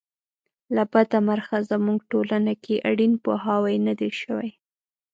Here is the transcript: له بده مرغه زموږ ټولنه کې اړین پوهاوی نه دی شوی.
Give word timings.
له 0.75 0.83
بده 0.93 1.17
مرغه 1.27 1.57
زموږ 1.71 1.97
ټولنه 2.11 2.53
کې 2.63 2.83
اړین 2.89 3.13
پوهاوی 3.23 3.75
نه 3.87 3.93
دی 3.99 4.11
شوی. 4.21 4.49